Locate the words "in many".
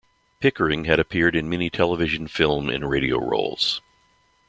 1.35-1.69